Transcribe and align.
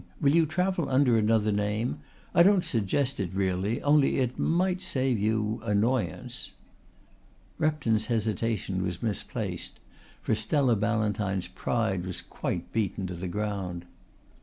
Will 0.19 0.33
you 0.33 0.47
travel 0.47 0.89
under 0.89 1.15
another 1.15 1.51
name? 1.51 1.99
I 2.33 2.41
don't 2.41 2.65
suggest 2.65 3.19
it 3.19 3.29
really, 3.35 3.83
only 3.83 4.17
it 4.17 4.39
might 4.39 4.81
save 4.81 5.19
you 5.19 5.59
annoyance." 5.61 6.53
Repton's 7.59 8.07
hesitation 8.07 8.81
was 8.81 9.03
misplaced, 9.03 9.79
for 10.23 10.33
Stella 10.33 10.75
Ballantyne's 10.75 11.47
pride 11.49 12.07
was 12.07 12.19
quite 12.23 12.73
beaten 12.73 13.05
to 13.05 13.13
the 13.13 13.27
ground. 13.27 13.85